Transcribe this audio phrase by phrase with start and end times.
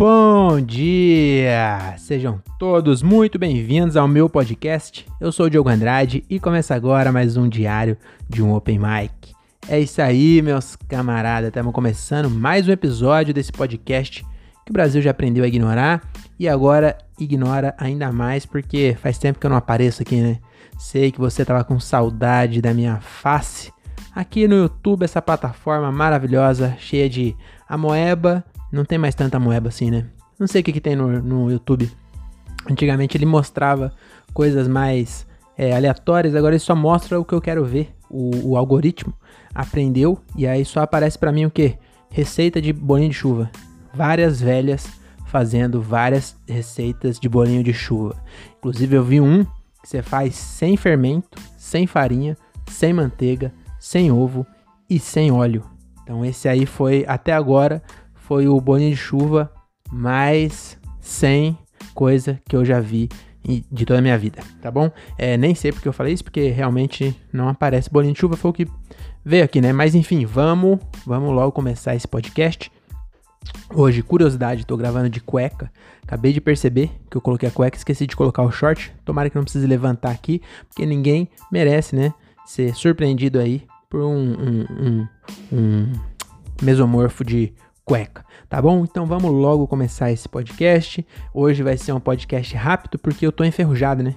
[0.00, 1.94] Bom dia!
[1.98, 5.06] Sejam todos muito bem-vindos ao meu podcast.
[5.20, 9.34] Eu sou o Diogo Andrade e começa agora mais um diário de um Open Mic.
[9.68, 11.48] É isso aí, meus camaradas.
[11.48, 14.24] Estamos começando mais um episódio desse podcast
[14.64, 16.00] que o Brasil já aprendeu a ignorar
[16.38, 20.38] e agora ignora ainda mais porque faz tempo que eu não apareço aqui, né?
[20.78, 23.70] Sei que você tava com saudade da minha face
[24.14, 27.36] aqui no YouTube, essa plataforma maravilhosa, cheia de
[27.68, 28.42] amoeba.
[28.70, 30.06] Não tem mais tanta moeba assim, né?
[30.38, 31.90] Não sei o que, que tem no, no YouTube.
[32.70, 33.92] Antigamente ele mostrava
[34.32, 37.94] coisas mais é, aleatórias, agora ele só mostra o que eu quero ver.
[38.08, 39.12] O, o algoritmo
[39.54, 41.76] aprendeu e aí só aparece para mim o que?
[42.10, 43.50] Receita de bolinho de chuva.
[43.94, 44.88] Várias velhas
[45.26, 48.16] fazendo várias receitas de bolinho de chuva.
[48.58, 52.36] Inclusive eu vi um que você faz sem fermento, sem farinha,
[52.66, 54.46] sem manteiga, sem ovo
[54.88, 55.64] e sem óleo.
[56.02, 57.82] Então esse aí foi até agora
[58.30, 59.52] foi o bolinho de chuva
[59.90, 61.58] mais sem
[61.92, 63.08] coisa que eu já vi
[63.68, 64.88] de toda a minha vida, tá bom?
[65.18, 68.52] É, nem sei porque eu falei isso, porque realmente não aparece bolinho de chuva, foi
[68.52, 68.68] o que
[69.24, 69.72] veio aqui, né?
[69.72, 72.70] Mas enfim, vamos, vamos logo começar esse podcast.
[73.74, 75.68] Hoje, curiosidade, tô gravando de cueca.
[76.04, 78.92] Acabei de perceber que eu coloquei a cueca, esqueci de colocar o short.
[79.04, 82.14] Tomara que não precise levantar aqui, porque ninguém merece, né?
[82.46, 85.08] Ser surpreendido aí por um, um, um,
[85.52, 85.92] um
[86.62, 87.52] mesomorfo de
[87.90, 88.84] cueca, tá bom?
[88.84, 91.04] Então vamos logo começar esse podcast.
[91.34, 94.14] Hoje vai ser um podcast rápido porque eu tô enferrujado, né?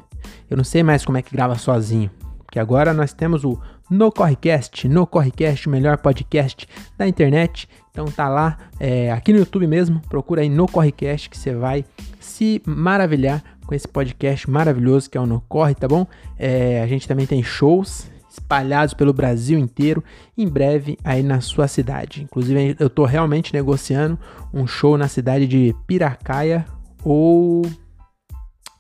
[0.47, 2.11] Eu não sei mais como é que grava sozinho.
[2.45, 7.67] Porque agora nós temos o No Correcast, No Correcast, o melhor podcast da internet.
[7.89, 11.83] Então tá lá, é, aqui no YouTube mesmo, procura aí No Correcast que você vai
[12.19, 16.05] se maravilhar com esse podcast maravilhoso que é o No Corre, tá bom?
[16.37, 20.03] É, a gente também tem shows espalhados pelo Brasil inteiro,
[20.35, 22.23] em breve aí na sua cidade.
[22.23, 24.17] Inclusive eu tô realmente negociando
[24.51, 26.65] um show na cidade de Piracaia
[27.03, 27.61] ou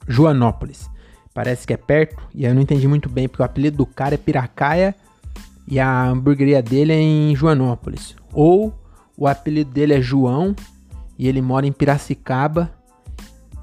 [0.07, 0.89] Joanópolis.
[1.35, 4.15] Parece que é perto e eu não entendi muito bem porque o apelido do cara
[4.15, 4.95] é Piracaia
[5.67, 8.15] e a hamburgueria dele é em Joanópolis.
[8.33, 8.73] Ou
[9.15, 10.55] o apelido dele é João
[11.17, 12.71] e ele mora em Piracicaba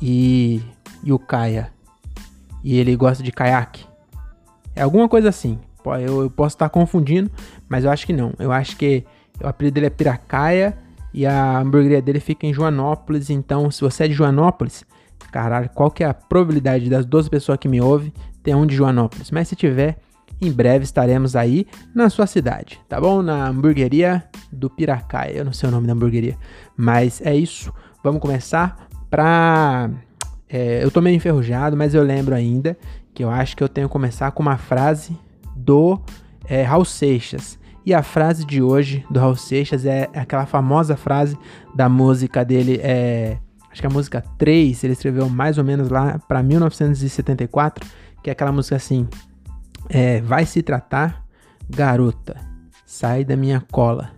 [0.00, 0.62] e,
[1.02, 1.72] e o Caia.
[2.62, 3.84] E ele gosta de caiaque.
[4.74, 5.58] É alguma coisa assim.
[5.98, 7.30] Eu, eu posso estar confundindo,
[7.68, 8.32] mas eu acho que não.
[8.38, 9.04] Eu acho que
[9.42, 10.76] o apelido dele é Piracaia
[11.12, 13.30] e a hamburgueria dele fica em Joanópolis.
[13.30, 14.84] Então, se você é de Joanópolis,
[15.32, 18.12] caralho, qual que é a probabilidade das 12 pessoas que me ouvem
[18.42, 19.30] ter um de Joanópolis?
[19.30, 19.98] Mas se tiver,
[20.40, 23.22] em breve estaremos aí na sua cidade, tá bom?
[23.22, 25.38] Na hamburgueria do Piracaia.
[25.38, 26.36] Eu não sei o nome da hamburgueria,
[26.76, 27.72] mas é isso.
[28.02, 29.90] Vamos começar pra.
[30.48, 32.76] É, eu tô meio enferrujado, mas eu lembro ainda
[33.14, 35.16] que eu acho que eu tenho que começar com uma frase
[35.60, 36.00] do
[36.48, 37.58] é, Raul Seixas.
[37.84, 41.36] E a frase de hoje do Raul Seixas é aquela famosa frase
[41.74, 43.38] da música dele, é,
[43.70, 47.88] acho que a música 3, ele escreveu mais ou menos lá para 1974,
[48.22, 49.08] que é aquela música assim:
[49.88, 51.24] é, Vai se tratar,
[51.68, 52.36] garota,
[52.84, 54.10] sai da minha cola.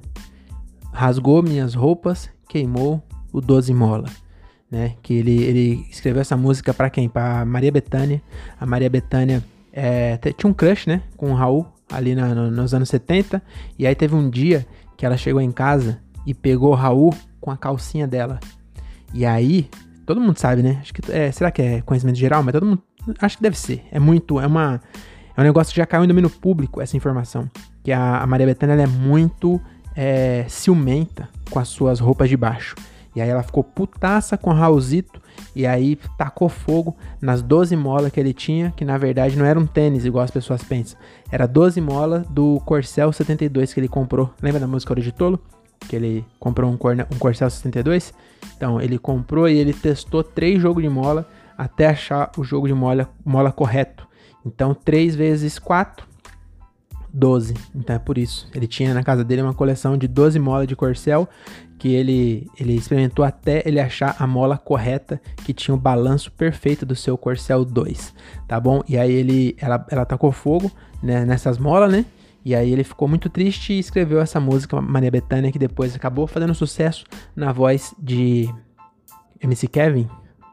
[0.93, 3.03] Rasgou minhas roupas, queimou
[3.33, 4.09] o doze mola.
[4.71, 4.95] Né?
[5.03, 7.09] Que ele, ele escreveu essa música para quem?
[7.09, 8.23] Para Maria Bethânia.
[8.61, 11.03] A Maria Bethânia é, tinha um crush, né?
[11.17, 13.43] Com o Raul ali na, no, nos anos 70.
[13.79, 14.67] E aí teve um dia
[14.97, 18.39] que ela chegou em casa e pegou o Raul com a calcinha dela.
[19.15, 19.69] E aí,
[20.07, 20.79] todo mundo sabe, né?
[20.81, 22.43] Acho que é, será que é conhecimento geral?
[22.43, 22.83] Mas todo mundo
[23.21, 23.85] acho que deve ser.
[23.91, 24.81] É muito, é uma
[25.37, 27.51] é um negócio que já caiu em domínio público essa informação.
[27.83, 29.61] Que a, a Maria Bethânia é muito
[29.97, 32.77] é, ciumenta com as suas roupas de baixo.
[33.15, 35.21] E aí ela ficou putaça com o Raulzito
[35.55, 39.59] e aí tacou fogo nas 12 molas que ele tinha, que na verdade não era
[39.59, 40.99] um tênis igual as pessoas pensam.
[41.31, 44.31] Era 12 molas do Corcel 72 que ele comprou.
[44.41, 45.39] Lembra da música Hora de Tolo?
[45.89, 48.15] Que ele comprou um, Corne, um Corcel 72?
[48.57, 52.75] Então ele comprou e ele testou três jogos de mola até achar o jogo de
[52.75, 54.07] mola, mola correto.
[54.45, 56.07] Então 3 vezes 4,
[57.13, 57.55] 12.
[57.75, 58.49] Então é por isso.
[58.55, 61.29] Ele tinha na casa dele uma coleção de 12 molas de Corcel
[61.83, 66.87] que ele, ele experimentou até ele achar a mola correta que tinha o balanço perfeito
[66.87, 68.15] do seu Corcel 2,
[68.47, 68.85] tá bom?
[68.89, 70.71] E aí ele, ela, ela tacou fogo
[71.03, 72.07] né, nessas molas, né?
[72.45, 76.29] E aí ele ficou muito triste e escreveu essa música Maria Bethânia que depois acabou
[76.29, 78.49] fazendo sucesso na voz de
[79.41, 80.09] MC Kevin,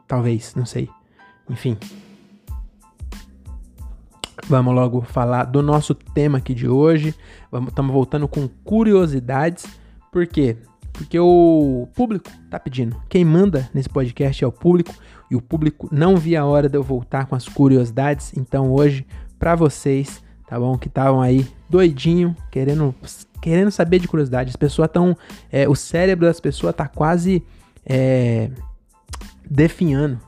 [0.08, 0.90] talvez, não sei.
[1.48, 1.76] Enfim.
[4.48, 7.14] Vamos logo falar do nosso tema aqui de hoje.
[7.68, 9.64] Estamos voltando com curiosidades.
[10.10, 10.56] Por quê?
[11.00, 12.94] Porque o público tá pedindo.
[13.08, 14.94] Quem manda nesse podcast é o público
[15.30, 18.34] e o público não via a hora de eu voltar com as curiosidades.
[18.36, 19.06] Então hoje
[19.38, 20.76] para vocês, tá bom?
[20.76, 22.94] Que estavam aí doidinho, querendo
[23.40, 24.50] querendo saber de curiosidade.
[24.50, 25.16] As pessoas estão,
[25.50, 27.42] é, o cérebro das pessoas tá quase
[27.86, 28.50] é,
[29.48, 30.20] definhando.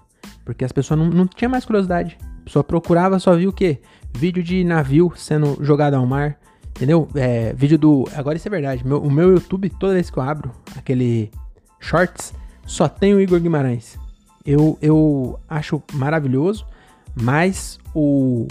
[0.46, 2.16] Porque as pessoas não, não tinham mais curiosidade.
[2.40, 3.78] A pessoa procurava, só viu o quê?
[4.16, 6.38] Vídeo de navio sendo jogado ao mar.
[6.82, 7.06] Entendeu?
[7.14, 8.08] É, vídeo do.
[8.12, 8.84] Agora isso é verdade.
[8.84, 11.30] Meu, o meu YouTube, toda vez que eu abro aquele
[11.78, 12.34] shorts,
[12.66, 13.96] só tem o Igor Guimarães.
[14.44, 16.66] Eu, eu acho maravilhoso,
[17.14, 18.48] mas o,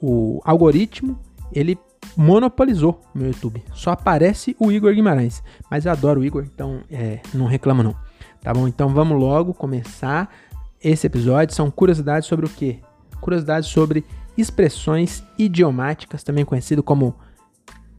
[0.00, 1.18] o algoritmo,
[1.52, 1.76] ele
[2.16, 3.60] monopolizou meu YouTube.
[3.72, 5.42] Só aparece o Igor Guimarães.
[5.68, 7.96] Mas eu adoro o Igor, então é, não reclamo não.
[8.40, 8.68] Tá bom?
[8.68, 10.32] Então vamos logo começar
[10.80, 11.52] esse episódio.
[11.52, 12.78] São curiosidades sobre o quê?
[13.20, 14.04] Curiosidades sobre
[14.38, 17.16] expressões idiomáticas, também conhecido como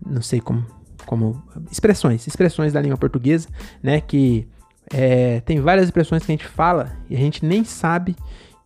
[0.06, 0.66] não sei como
[1.06, 3.48] como expressões, expressões da língua portuguesa,
[3.84, 4.48] né, que
[4.92, 8.16] é, tem várias expressões que a gente fala e a gente nem sabe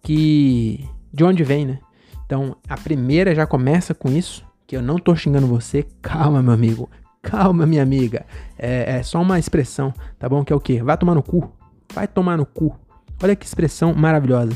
[0.01, 1.79] que de onde vem, né?
[2.25, 5.85] Então, a primeira já começa com isso, que eu não tô xingando você.
[6.01, 6.89] Calma, meu amigo.
[7.23, 8.25] Calma, minha amiga.
[8.57, 10.43] É, é só uma expressão, tá bom?
[10.43, 10.83] Que é o quê?
[10.83, 11.51] Vai tomar no cu.
[11.91, 12.77] Vai tomar no cu.
[13.21, 14.55] Olha que expressão maravilhosa.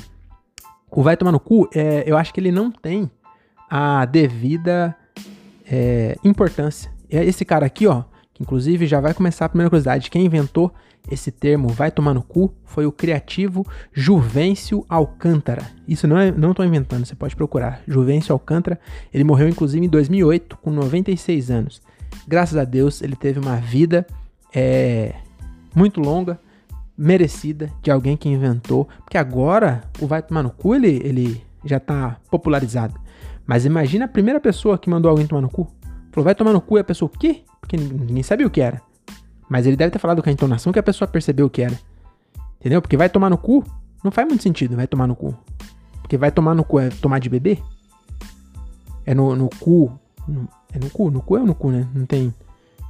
[0.90, 3.10] O vai tomar no cu, é, eu acho que ele não tem
[3.68, 4.96] a devida
[5.66, 6.92] é, importância.
[7.10, 10.10] Esse cara aqui, ó, que inclusive já vai começar a primeira curiosidade.
[10.10, 10.74] Quem inventou
[11.12, 15.64] esse termo vai tomar no cu foi o criativo Juvencio Alcântara.
[15.88, 17.82] Isso não é, não estou inventando, você pode procurar.
[17.88, 18.80] Juvencio Alcântara,
[19.14, 21.82] ele morreu inclusive em 2008 com 96 anos.
[22.28, 24.08] Graças a Deus ele teve uma vida
[24.54, 25.14] é,
[25.76, 26.40] muito longa,
[26.98, 31.78] merecida de alguém que inventou, porque agora o vai tomar no cu ele, ele já
[31.78, 33.03] está popularizado.
[33.46, 35.68] Mas imagina a primeira pessoa que mandou alguém tomar no cu.
[36.12, 37.42] Falou, vai tomar no cu e a pessoa, o quê?
[37.60, 38.82] Porque ninguém sabia o que era.
[39.50, 41.78] Mas ele deve ter falado com a entonação que a pessoa percebeu o que era.
[42.60, 42.82] Entendeu?
[42.82, 43.64] Porque vai tomar no cu
[44.04, 45.34] não faz muito sentido, vai tomar no cu.
[46.02, 47.58] Porque vai tomar no cu é tomar de bebê?
[49.06, 49.98] É no, no cu.
[50.28, 51.10] No, é no cu?
[51.10, 51.88] No cu é no cu, né?
[51.96, 52.34] Não tem.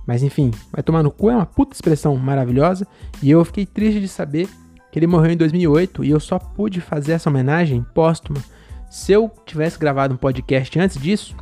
[0.08, 2.88] Mas enfim, vai tomar no cu é uma puta expressão maravilhosa.
[3.22, 4.50] E eu fiquei triste de saber
[4.92, 8.44] que ele morreu em 2008 e eu só pude fazer essa homenagem póstuma.
[8.94, 11.36] Se eu tivesse gravado um podcast antes disso,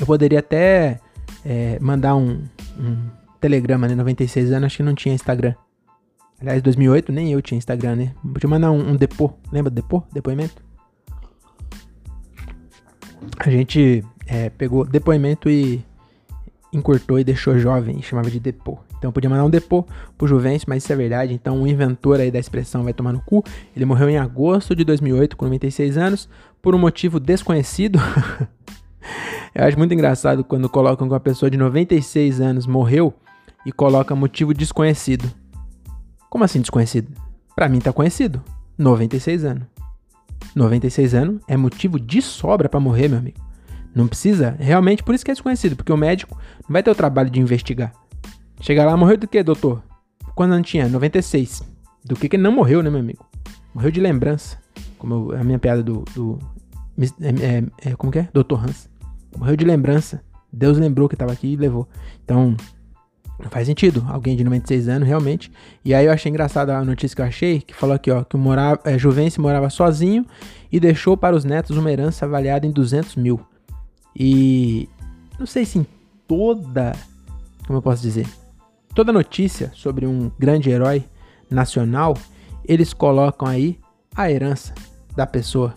[0.00, 0.98] eu poderia até
[1.44, 2.42] é, mandar um,
[2.78, 2.96] um
[3.38, 3.94] telegrama, né?
[3.94, 5.54] 96 anos, acho que não tinha Instagram.
[6.40, 8.14] Aliás, 2008 nem eu tinha Instagram, né?
[8.32, 9.34] Podia mandar um, um depô.
[9.52, 10.02] Lembra depô?
[10.10, 10.64] Depoimento?
[13.40, 15.84] A gente é, pegou depoimento e
[16.72, 18.78] encurtou e deixou jovem, chamava de depô.
[19.04, 19.86] Então podia mandar um depô
[20.16, 21.34] pro Juventus, mas isso é verdade.
[21.34, 23.44] Então o inventor aí da expressão vai tomar no cu.
[23.76, 26.26] Ele morreu em agosto de 2008 com 96 anos
[26.62, 27.98] por um motivo desconhecido.
[29.54, 33.12] Eu acho muito engraçado quando colocam que uma pessoa de 96 anos morreu
[33.66, 35.30] e coloca motivo desconhecido.
[36.30, 37.12] Como assim desconhecido?
[37.54, 38.42] Para mim tá conhecido.
[38.78, 39.64] 96 anos.
[40.56, 43.38] 96 anos é motivo de sobra para morrer, meu amigo.
[43.94, 46.94] Não precisa, realmente por isso que é desconhecido, porque o médico não vai ter o
[46.94, 47.92] trabalho de investigar.
[48.64, 49.82] Chega lá, morreu do que, doutor?
[50.34, 50.88] Quando não tinha?
[50.88, 51.62] 96.
[52.02, 53.22] Do que que não morreu, né, meu amigo?
[53.74, 54.58] Morreu de lembrança.
[54.96, 56.02] Como a minha piada do.
[56.14, 56.38] do
[57.20, 58.28] é, é, é, como que é?
[58.32, 58.88] Doutor Hans.
[59.36, 60.24] Morreu de lembrança.
[60.50, 61.86] Deus lembrou que estava aqui e levou.
[62.24, 62.56] Então,
[63.38, 64.02] não faz sentido.
[64.08, 65.52] Alguém de 96 anos, realmente.
[65.84, 68.34] E aí eu achei engraçada a notícia que eu achei, que falou aqui, ó, que
[68.38, 68.96] morava, é,
[69.38, 70.24] morava sozinho
[70.72, 73.38] e deixou para os netos uma herança avaliada em 200 mil.
[74.16, 74.88] E
[75.38, 75.86] não sei se em
[76.26, 76.96] toda,
[77.66, 78.26] como eu posso dizer,
[78.94, 81.04] toda notícia sobre um grande herói
[81.50, 82.16] nacional,
[82.64, 83.78] eles colocam aí
[84.14, 84.72] a herança
[85.14, 85.74] da pessoa.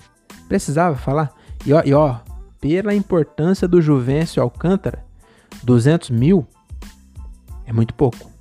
[0.47, 1.33] Precisava falar?
[1.65, 2.19] E ó, e ó
[2.61, 5.05] pela importância do Juvencio Alcântara,
[5.63, 6.47] 200 mil
[7.65, 8.31] é muito pouco.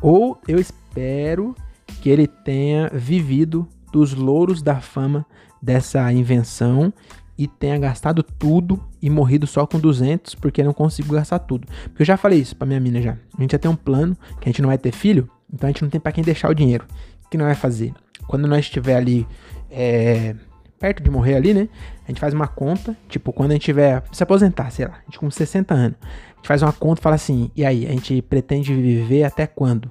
[0.00, 1.54] Ou eu espero
[2.00, 5.24] que ele tenha vivido dos louros da fama
[5.60, 6.92] dessa invenção
[7.36, 11.66] e tenha gastado tudo e morrido só com 200 porque não conseguiu gastar tudo.
[11.84, 13.16] Porque eu já falei isso pra minha mina já.
[13.36, 15.72] A gente já tem um plano que a gente não vai ter filho, então a
[15.72, 16.86] gente não tem para quem deixar o dinheiro.
[17.24, 17.92] O que não vai fazer?
[18.26, 19.26] Quando nós estiver ali
[19.70, 20.34] é,
[20.78, 21.68] perto de morrer ali, né?
[22.04, 25.04] A gente faz uma conta, tipo, quando a gente tiver se aposentar, sei lá, a
[25.04, 27.90] gente com 60 anos, a gente faz uma conta e fala assim, e aí, a
[27.90, 29.88] gente pretende viver até quando?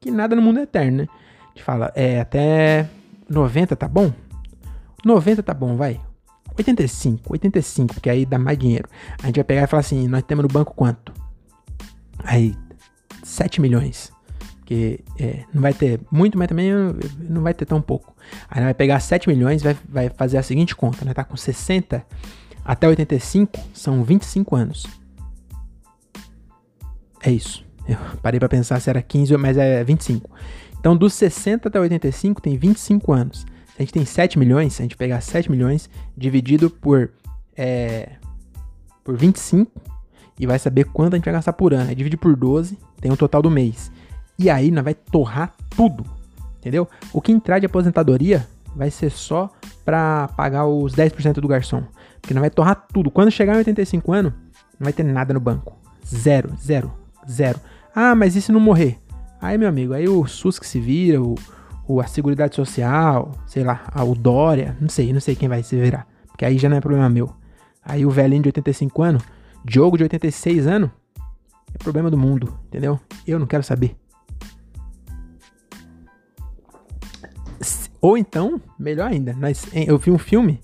[0.00, 1.08] Que nada no mundo é eterno, né?
[1.46, 2.88] A gente fala, é, até
[3.28, 4.12] 90 tá bom?
[5.04, 6.00] 90 tá bom, vai.
[6.56, 8.88] 85, 85, porque aí dá mais dinheiro.
[9.22, 11.12] A gente vai pegar e falar assim, nós temos no banco quanto?
[12.24, 12.54] Aí,
[13.22, 14.12] 7 milhões.
[14.58, 16.70] Porque é, não vai ter muito, mas também
[17.18, 18.14] não vai ter tão pouco.
[18.48, 21.12] Aí vai pegar 7 milhões vai, vai fazer a seguinte conta, né?
[21.12, 22.04] Tá com 60
[22.64, 24.86] até 85 são 25 anos.
[27.22, 27.64] É isso.
[27.88, 30.30] Eu parei para pensar se era 15, mas é 25.
[30.78, 33.46] Então, dos 60 até 85 tem 25 anos.
[33.80, 37.12] A gente tem 7 milhões, se a gente pegar 7 milhões dividido por,
[37.56, 38.10] é,
[39.02, 39.72] por 25
[40.38, 41.88] e vai saber quanto a gente vai gastar por ano.
[41.88, 43.90] Aí divide por 12, tem o total do mês.
[44.38, 46.04] E aí nós vai torrar tudo.
[46.58, 46.86] entendeu?
[47.10, 48.46] O que entrar de aposentadoria
[48.76, 49.50] vai ser só
[49.82, 51.82] para pagar os 10% do garçom,
[52.20, 53.10] porque não vai torrar tudo.
[53.10, 54.34] Quando chegar em 85 anos,
[54.78, 55.78] não vai ter nada no banco.
[56.06, 56.92] Zero, zero,
[57.26, 57.58] zero.
[57.94, 58.98] Ah, mas e se não morrer?
[59.40, 61.34] Aí, meu amigo, aí o SUS que se vira, o,
[61.94, 65.76] o a Seguridade Social, sei lá, a, Dória, não sei, não sei quem vai se
[65.76, 66.06] virar.
[66.28, 67.34] Porque aí já não é problema meu.
[67.84, 69.22] Aí o velhinho de 85 anos,
[69.64, 70.90] Diogo de 86 anos,
[71.74, 72.98] é problema do mundo, entendeu?
[73.26, 73.96] Eu não quero saber.
[78.00, 80.60] Ou então, melhor ainda, nós, eu vi um filme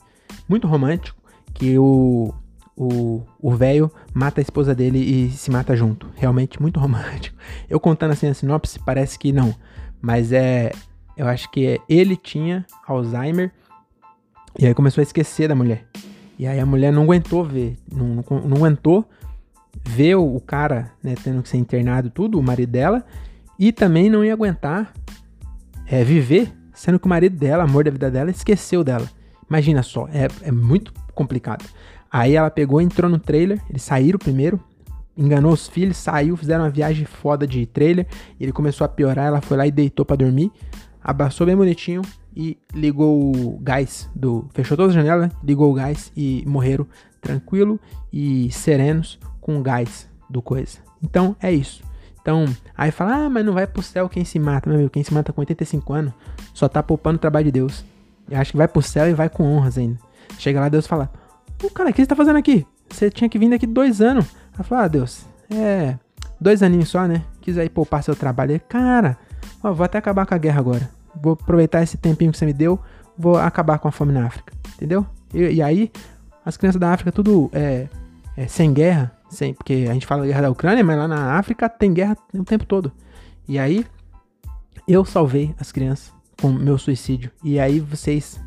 [0.49, 1.21] muito romântico
[1.53, 2.33] que o
[2.79, 6.11] o velho mata a esposa dele e se mata junto.
[6.15, 7.37] Realmente muito romântico.
[7.69, 9.55] Eu contando assim a sinopse, parece que não.
[10.01, 10.73] Mas é.
[11.17, 13.51] Eu acho que é, ele tinha Alzheimer
[14.59, 15.87] e aí começou a esquecer da mulher.
[16.39, 19.09] E aí a mulher não aguentou ver, não, não, não aguentou
[19.85, 23.05] ver o, cara né, tendo que ser internado, tudo, o marido dela,
[23.59, 24.93] e também não ia aguentar
[25.87, 29.09] é, viver, sendo que o marido dela, amor da vida dela, esqueceu dela.
[29.49, 31.65] Imagina só, é, é muito complicado.
[32.11, 34.61] Aí ela pegou, entrou no trailer, eles saíram primeiro,
[35.17, 38.07] enganou os filhos, saiu, fizeram uma viagem foda de trailer,
[38.39, 40.53] ele começou a piorar, ela foi lá e deitou para dormir,
[41.07, 42.03] abraçou bem bonitinho
[42.35, 46.85] e ligou o gás do, fechou todas as janelas, ligou o gás e morreram
[47.21, 47.79] tranquilo
[48.13, 50.79] e serenos com o gás do coisa.
[51.01, 51.85] Então é isso.
[52.21, 52.45] Então,
[52.77, 55.15] aí fala, ah, mas não vai pro céu quem se mata, meu amigo, quem se
[55.15, 56.13] mata com 85 anos
[56.53, 57.85] só tá poupando o trabalho de Deus.
[58.29, 60.01] Eu acho que vai pro céu e vai com honras ainda.
[60.37, 61.09] Chega lá, Deus fala,
[61.63, 62.67] o cara, o que você tá fazendo aqui?
[62.91, 64.27] Você tinha que vir daqui dois anos.
[64.53, 65.97] Ela falou, ah, Deus, é.
[66.41, 67.23] Dois aninhos só, né?
[67.41, 68.61] Quis aí poupar seu trabalho.
[68.69, 69.17] Cara,
[69.63, 70.91] ó, vou até acabar com a guerra agora.
[71.15, 72.79] Vou aproveitar esse tempinho que você me deu,
[73.17, 74.53] vou acabar com a fome na África.
[74.75, 75.07] Entendeu?
[75.33, 75.91] E, e aí,
[76.45, 77.89] as crianças da África, tudo é,
[78.37, 81.39] é, sem guerra, sem, porque a gente fala da guerra da Ucrânia, mas lá na
[81.39, 82.93] África tem guerra o tempo todo.
[83.49, 83.87] E aí,
[84.87, 87.31] eu salvei as crianças com meu suicídio.
[87.43, 88.41] E aí vocês,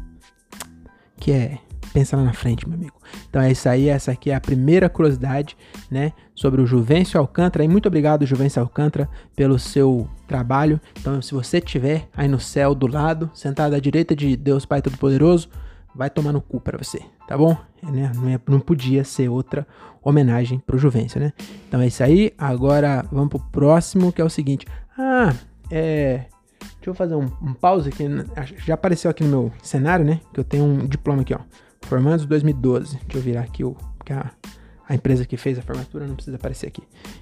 [1.18, 1.58] que é
[2.00, 2.96] pensa lá na frente, meu amigo.
[3.30, 5.58] Então é isso aí, essa aqui é a primeira curiosidade,
[5.92, 7.66] né, sobre o Juvencio Alcântara.
[7.66, 10.80] E muito obrigado, Juvencio Alcântara, pelo seu trabalho.
[10.98, 14.82] Então, se você tiver aí no céu do lado, sentado à direita de Deus Pai
[14.82, 15.50] Todo-Poderoso,
[15.94, 17.58] vai tomar no cu para você, tá bom?
[17.86, 18.12] É, né?
[18.16, 19.68] Não, é, não podia ser outra
[20.02, 21.34] homenagem pro Juvencio, né?
[21.68, 22.32] Então é isso aí.
[22.38, 24.66] Agora vamos pro próximo, que é o seguinte.
[24.98, 25.34] Ah,
[25.70, 26.26] é.
[26.76, 28.06] Deixa eu fazer um, um pause aqui.
[28.66, 30.22] Já apareceu aqui no meu cenário, né?
[30.34, 31.40] Que eu tenho um diploma aqui, ó.
[31.82, 32.98] Formandos 2012.
[32.98, 33.76] Deixa eu virar aqui o.
[34.10, 34.32] A,
[34.88, 36.82] a empresa que fez a formatura não precisa aparecer aqui.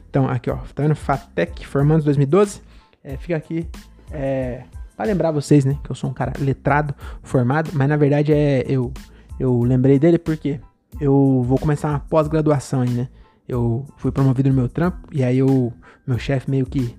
[0.10, 0.58] Então, aqui, ó.
[0.74, 0.96] Tá vendo?
[0.96, 2.62] FATEC Formandos 2012.
[3.04, 3.68] É, fica aqui.
[4.12, 4.64] É,
[4.96, 5.78] para lembrar vocês, né?
[5.84, 7.72] Que eu sou um cara letrado, formado.
[7.74, 8.64] Mas na verdade é.
[8.68, 8.94] Eu,
[9.40, 10.60] eu lembrei dele porque
[11.00, 13.10] eu vou começar uma pós-graduação aí, né?
[13.48, 15.08] Eu fui promovido no meu trampo.
[15.12, 15.72] E aí o
[16.06, 16.98] meu chefe meio que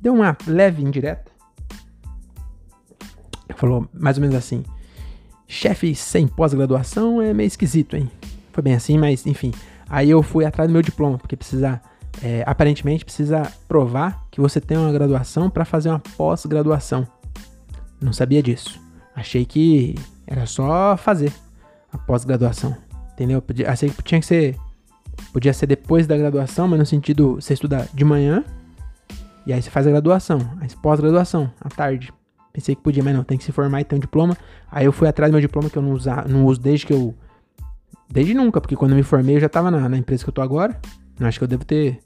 [0.00, 1.30] deu uma leve indireta.
[3.56, 4.64] Falou mais ou menos assim
[5.48, 8.08] chefe sem pós-graduação é meio esquisito, hein?
[8.52, 9.50] Foi bem assim, mas enfim.
[9.88, 11.80] Aí eu fui atrás do meu diploma, porque precisa,
[12.22, 17.08] é, aparentemente, precisa provar que você tem uma graduação para fazer uma pós-graduação.
[18.00, 18.78] Não sabia disso.
[19.16, 19.94] Achei que
[20.26, 21.32] era só fazer
[21.90, 22.76] a pós-graduação,
[23.12, 23.42] entendeu?
[23.66, 24.56] Achei que tinha que ser,
[25.32, 28.44] podia ser depois da graduação, mas no sentido, você estuda de manhã
[29.46, 32.12] e aí você faz a graduação, a pós-graduação, à tarde.
[32.58, 34.36] Pensei que podia, mas não, tem que se formar e ter um diploma.
[34.68, 36.92] Aí eu fui atrás do meu diploma que eu não, usa, não uso desde que
[36.92, 37.14] eu.
[38.10, 40.32] Desde nunca, porque quando eu me formei eu já tava na, na empresa que eu
[40.32, 40.76] tô agora.
[41.20, 42.00] Acho que eu devo ter.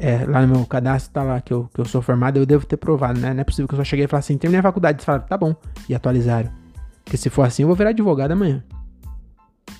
[0.00, 2.64] É, lá no meu cadastro tá lá que eu, que eu sou formado, eu devo
[2.64, 3.34] ter provado, né?
[3.34, 4.96] Não é possível que eu só cheguei e falasse assim, terminei a faculdade.
[4.96, 5.54] Eles falaram, tá bom,
[5.86, 6.50] e atualizaram.
[7.04, 8.64] Porque se for assim, eu vou virar advogado amanhã.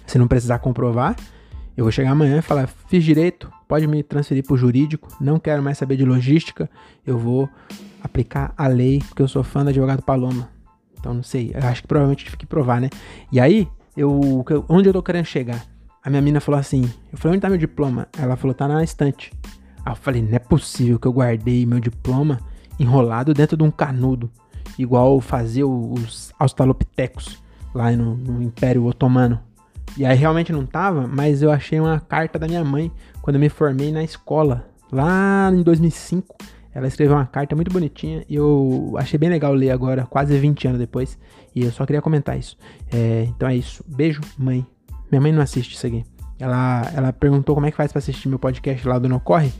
[0.07, 1.17] Se não precisar comprovar,
[1.75, 5.63] eu vou chegar amanhã e falar, fiz direito, pode me transferir pro jurídico, não quero
[5.63, 6.69] mais saber de logística,
[7.07, 7.49] eu vou
[8.03, 10.49] aplicar a lei, porque eu sou fã do advogado Paloma.
[10.99, 12.91] Então não sei, acho que provavelmente tive que provar, né?
[13.31, 15.65] E aí, eu, onde eu tô querendo chegar?
[16.03, 18.09] A minha mina falou assim: eu falei, onde tá meu diploma?
[18.19, 19.33] Ela falou, tá na estante.
[19.85, 22.41] Aí eu falei, não é possível que eu guardei meu diploma
[22.79, 24.31] enrolado dentro de um canudo,
[24.79, 27.43] igual fazia os australopitecos
[27.75, 29.41] lá no, no Império Otomano.
[29.97, 33.41] E aí realmente não tava, mas eu achei uma carta da minha mãe quando eu
[33.41, 36.37] me formei na escola, lá em 2005.
[36.79, 40.69] Ela escreveu uma carta muito bonitinha e eu achei bem legal ler agora, quase 20
[40.69, 41.19] anos depois.
[41.53, 42.57] E eu só queria comentar isso.
[42.93, 43.85] É, então é isso.
[43.85, 44.65] Beijo, mãe.
[45.11, 46.05] Minha mãe não assiste isso aqui.
[46.39, 49.53] Ela, ela perguntou como é que faz para assistir meu podcast lá do Não Corre.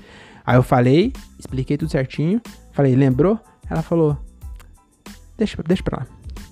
[0.47, 2.41] Aí eu falei, expliquei tudo certinho.
[2.71, 3.41] Falei, lembrou?
[3.69, 4.17] Ela falou,
[5.37, 6.07] deixa, deixa pra lá.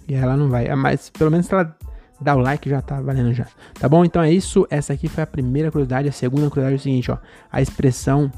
[0.08, 0.66] E ela não vai.
[0.75, 1.76] Mas pelo menos ela
[2.20, 3.46] dá o like já tá valendo já.
[3.78, 4.04] Tá bom?
[4.04, 4.66] Então é isso.
[4.68, 6.08] Essa aqui foi a primeira curiosidade.
[6.08, 7.18] A segunda curiosidade é o seguinte, ó.
[7.52, 8.32] A expressão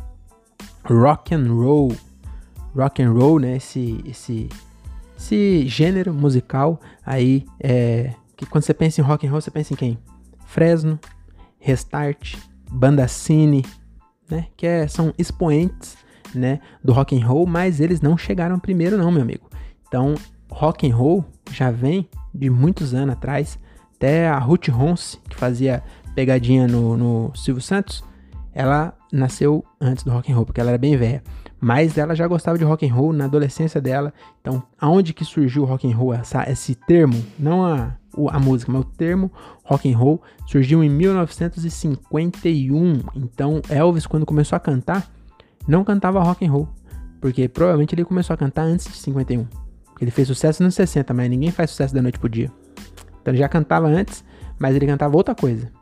[0.84, 1.90] rock and roll
[2.74, 3.56] rock and roll, né?
[3.56, 4.48] Esse, esse,
[5.16, 9.72] esse gênero musical aí é que quando você pensa em rock and roll, você pensa
[9.72, 9.98] em quem?
[10.46, 10.98] Fresno,
[11.58, 12.36] Restart,
[12.70, 13.64] Banda Cine,
[14.30, 14.46] né?
[14.56, 15.96] Que é, são expoentes,
[16.34, 19.48] né, do rock and roll, mas eles não chegaram primeiro não, meu amigo.
[19.86, 20.14] Então,
[20.50, 23.58] rock and roll já vem de muitos anos atrás,
[23.96, 25.82] até a Ruth Ronce, que fazia
[26.14, 28.04] pegadinha no, no Silvio Santos,
[28.52, 31.22] ela nasceu antes do rock and roll, porque ela era bem velha.
[31.60, 34.14] Mas ela já gostava de rock and roll na adolescência dela.
[34.40, 37.96] Então, aonde que surgiu o rock and roll, essa, esse termo, não a,
[38.30, 39.32] a música, mas o termo
[39.64, 43.02] rock and roll surgiu em 1951.
[43.16, 45.10] Então, Elvis quando começou a cantar,
[45.66, 46.68] não cantava rock and roll,
[47.20, 49.46] porque provavelmente ele começou a cantar antes de 51.
[50.00, 52.52] Ele fez sucesso nos 60, mas ninguém faz sucesso da noite pro dia.
[53.20, 54.24] Então ele já cantava antes,
[54.58, 55.72] mas ele cantava outra coisa.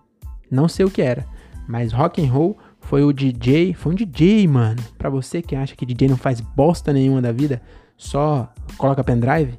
[0.50, 1.26] Não sei o que era,
[1.68, 4.80] mas rock and roll foi o DJ, foi um DJ, mano.
[4.96, 7.60] Pra você que acha que DJ não faz bosta nenhuma da vida,
[7.96, 9.58] só coloca pendrive.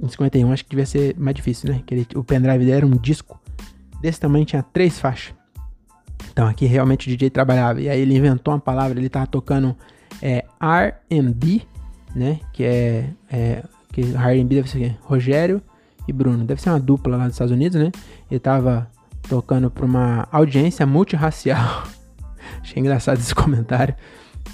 [0.00, 1.82] Em 51 acho que devia ser mais difícil, né?
[1.84, 3.40] Que ele, o pendrive dele era um disco
[4.00, 5.34] desse tamanho, tinha três faixas.
[6.32, 7.80] Então aqui realmente o DJ trabalhava.
[7.80, 9.76] E aí ele inventou uma palavra, ele tava tocando
[10.20, 11.62] é, R&B,
[12.14, 12.40] né?
[12.52, 14.98] Que é, é que R&B deve ser?
[15.02, 15.62] Rogério
[16.06, 16.44] e Bruno.
[16.44, 17.90] Deve ser uma dupla lá dos Estados Unidos, né?
[18.30, 18.90] Ele tava
[19.28, 21.84] tocando para uma audiência multirracial.
[22.60, 23.94] Achei engraçado esse comentário.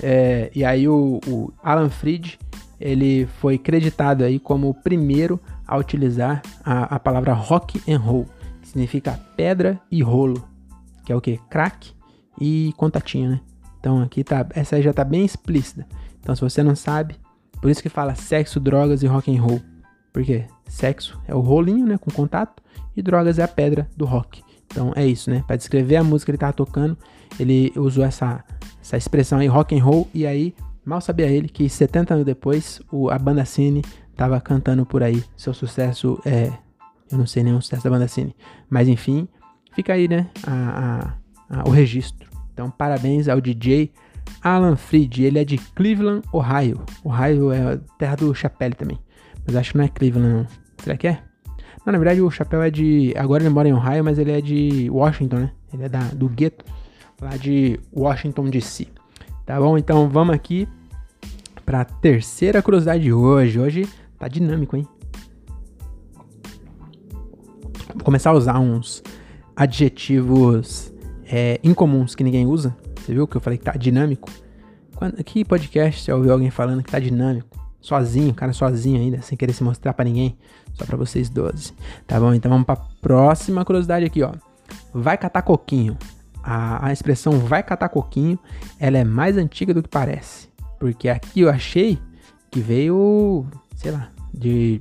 [0.03, 2.39] É, e aí o, o, Alan Freed,
[2.81, 8.27] ele foi creditado aí como o primeiro a utilizar a, a palavra rock and roll,
[8.63, 10.47] que significa pedra e rolo,
[11.05, 11.39] que é o que?
[11.51, 11.93] Crack
[12.41, 13.41] e contatinho, né?
[13.79, 15.87] Então aqui tá, essa aí já tá bem explícita.
[16.21, 17.17] Então se você não sabe,
[17.61, 19.61] por isso que fala sexo, drogas e rock and roll.
[20.13, 22.63] Porque sexo é o rolinho, né, com contato,
[22.97, 24.43] e drogas é a pedra do rock.
[24.67, 25.45] Então é isso, né?
[25.47, 26.97] Para descrever a música que ele tava tocando,
[27.39, 28.45] ele usou essa,
[28.81, 32.81] essa expressão aí, rock and roll, e aí mal sabia ele que 70 anos depois
[32.91, 33.83] o, a banda Cine
[34.17, 35.23] tava cantando por aí.
[35.37, 36.53] Seu sucesso é.
[37.11, 38.37] Eu não sei o sucesso da banda Cine.
[38.69, 39.27] Mas enfim,
[39.73, 40.29] fica aí, né?
[40.47, 41.15] A,
[41.51, 42.29] a, a, o registro.
[42.53, 43.93] Então, parabéns ao DJ
[44.43, 45.19] Alan Freed.
[45.19, 46.85] Ele é de Cleveland, Ohio.
[47.03, 48.99] Ohio é terra do Chapelle também.
[49.47, 50.47] Mas acho que não é Cleveland, não.
[50.79, 51.23] Será que é?
[51.85, 53.15] Não, na verdade o chapéu é de.
[53.17, 55.53] Agora ele mora em Ohio, mas ele é de Washington, né?
[55.73, 56.65] Ele é da, do gueto
[57.21, 58.89] lá de Washington DC.
[59.45, 59.77] Tá bom?
[59.77, 60.67] Então vamos aqui
[61.65, 63.59] para a terceira curiosidade de hoje.
[63.59, 64.87] Hoje tá dinâmico, hein?
[67.95, 69.03] Vou começar a usar uns
[69.55, 70.93] adjetivos
[71.27, 72.77] é, incomuns que ninguém usa.
[72.97, 74.31] Você viu que eu falei que tá dinâmico?
[74.95, 77.59] Quando, que podcast você ouviu alguém falando que tá dinâmico?
[77.81, 80.37] Sozinho, cara sozinho ainda, sem querer se mostrar para ninguém.
[80.75, 81.73] Só para vocês 12.
[82.07, 82.33] Tá bom?
[82.35, 84.33] Então vamos pra próxima curiosidade aqui, ó.
[84.93, 85.97] Vai catar coquinho
[86.43, 88.39] a, a expressão vai catar coquinho,
[88.79, 90.49] ela é mais antiga do que parece.
[90.79, 91.99] Porque aqui eu achei
[92.51, 94.81] que veio, sei lá, de.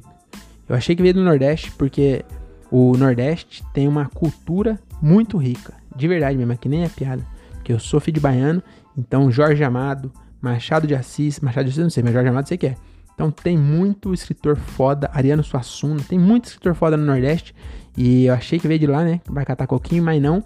[0.68, 2.24] Eu achei que veio do Nordeste, porque
[2.72, 5.74] o Nordeste tem uma cultura muito rica.
[5.96, 7.26] De verdade mesmo, que nem é piada.
[7.54, 8.64] Porque eu sou filho de baiano,
[8.98, 12.58] então Jorge Amado, Machado de Assis, Machado de Assis não sei, mas Jorge Amado sei
[12.58, 12.76] que é.
[13.14, 17.54] Então tem muito escritor foda, Ariano Suassuna, tem muito escritor foda no Nordeste.
[17.98, 19.20] E eu achei que veio de lá, né?
[19.28, 20.42] Vai catar coquinho, mas não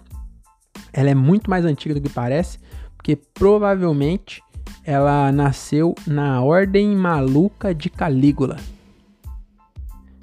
[0.92, 2.58] ela é muito mais antiga do que parece,
[2.96, 4.42] porque provavelmente
[4.84, 8.56] ela nasceu na Ordem Maluca de Calígula.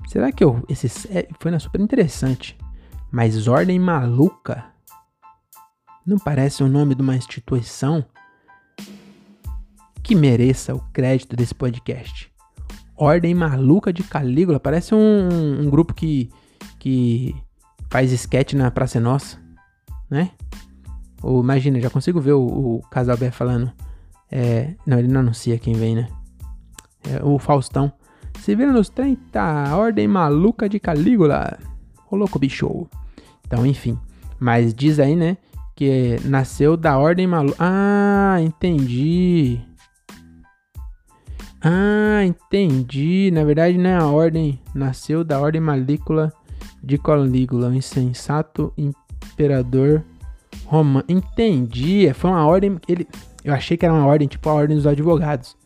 [0.08, 0.64] Será que eu.
[0.68, 0.90] Esse
[1.40, 2.58] foi super interessante.
[3.12, 4.66] Mas Ordem Maluca
[6.06, 8.06] não parece o nome de uma instituição
[10.04, 12.32] que mereça o crédito desse podcast.
[12.96, 16.30] Ordem Maluca de Calígula parece um, um grupo que,
[16.78, 17.36] que
[17.90, 19.41] faz sketch na Praça Nossa,
[20.12, 20.32] né?
[21.24, 23.72] Ou imagina, já consigo ver o, o casal B falando.
[24.30, 26.08] É, não, ele não anuncia quem vem, né?
[27.10, 27.92] É, o Faustão.
[28.40, 31.58] Se vira nos 30, Ordem Maluca de Calígula.
[32.10, 32.88] Ô louco bicho.
[33.46, 33.98] Então, enfim.
[34.40, 35.38] Mas diz aí, né?
[35.76, 37.58] Que nasceu da Ordem Maluca.
[37.60, 39.62] Ah, entendi.
[41.62, 43.30] Ah, entendi.
[43.32, 44.60] Na verdade, não é a Ordem.
[44.74, 46.34] Nasceu da Ordem Malícula
[46.84, 47.70] de Calígula.
[47.70, 48.74] O insensato
[49.42, 50.04] imperador
[50.66, 52.08] Roma, entendi.
[52.08, 52.80] É, foi uma ordem.
[52.88, 53.08] Ele,
[53.44, 55.58] eu achei que era uma ordem, tipo a ordem dos advogados.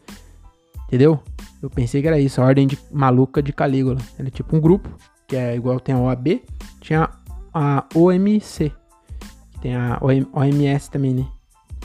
[0.87, 1.19] Entendeu?
[1.61, 3.97] Eu pensei que era isso, a ordem de maluca de Calígula.
[4.17, 4.89] Ele é tipo um grupo,
[5.27, 6.41] que é igual tem a OAB,
[6.79, 7.09] tinha
[7.53, 8.71] a OMC.
[9.61, 11.27] Tem a OMS também, né?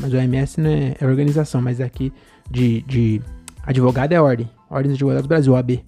[0.01, 2.13] Mas OMS não é, é organização, mas aqui
[2.51, 3.23] de, de
[3.63, 4.49] advogado é ordem.
[4.69, 5.85] Ordem dos Advogados do Brasil, OAB.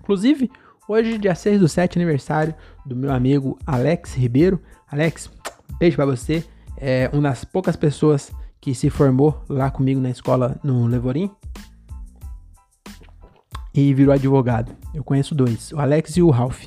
[0.00, 0.50] Inclusive,
[0.88, 2.54] hoje, dia 6 do 7, aniversário
[2.84, 4.60] do meu amigo Alex Ribeiro.
[4.92, 5.30] Alex,
[5.78, 6.44] Beijo para você.
[6.76, 11.30] É uma das poucas pessoas que se formou lá comigo na escola no Levorim.
[13.74, 14.70] e virou advogado.
[14.94, 16.66] Eu conheço dois, o Alex e o Ralph.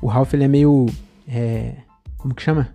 [0.00, 0.86] O Ralph ele é meio.
[1.26, 1.76] É,
[2.18, 2.68] como que chama?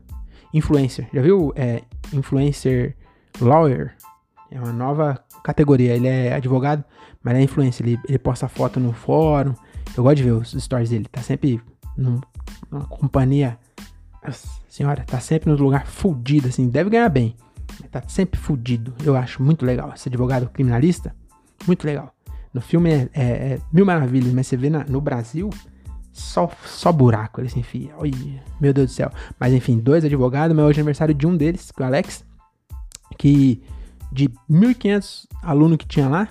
[0.54, 1.08] Influencer.
[1.14, 1.54] Já viu?
[1.56, 2.96] É, influencer
[3.40, 3.96] lawyer.
[4.50, 5.96] É uma nova categoria.
[5.96, 6.84] Ele é advogado,
[7.24, 7.86] mas é influencer.
[7.86, 9.54] Ele, ele posta foto no fórum.
[9.96, 11.06] Eu gosto de ver os stories dele.
[11.12, 11.62] Tá sempre
[11.96, 12.20] num,
[12.72, 13.60] numa companhia.
[14.70, 16.70] Senhora, tá sempre no lugar fudido, assim.
[16.70, 17.36] Deve ganhar bem.
[17.92, 18.94] Tá sempre fudido.
[19.04, 19.92] Eu acho muito legal.
[19.94, 21.16] Esse advogado criminalista,
[21.66, 22.14] muito legal.
[22.54, 25.50] No filme é, é, é mil maravilhas, mas você vê na, no Brasil,
[26.12, 27.94] só, só buraco ele se enfia.
[28.60, 29.12] Meu Deus do céu.
[29.40, 32.26] Mas enfim, dois advogados, mas hoje é aniversário de um deles, o Alex,
[33.18, 33.62] que
[34.12, 36.30] de 1.500 alunos que tinha lá,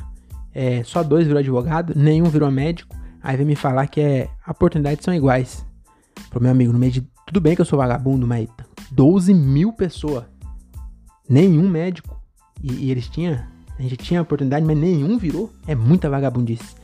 [0.54, 2.96] é, só dois virou advogado, nenhum virou médico.
[3.22, 5.65] Aí vem me falar que é, oportunidades são iguais.
[6.30, 7.00] Pro meu amigo, no meio de.
[7.26, 8.48] Tudo bem que eu sou vagabundo, mas
[8.90, 10.24] 12 mil pessoas.
[11.28, 12.20] Nenhum médico.
[12.62, 13.38] E, e eles tinham.
[13.78, 15.52] A gente tinha oportunidade, mas nenhum virou.
[15.66, 16.74] É muita vagabundice.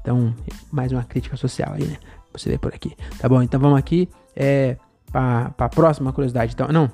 [0.00, 0.34] Então,
[0.70, 1.96] mais uma crítica social aí, né?
[2.32, 2.94] Você vê por aqui.
[3.18, 4.08] Tá bom, então vamos aqui.
[4.34, 4.76] É,
[5.10, 6.52] para a próxima curiosidade.
[6.52, 6.90] Então, não,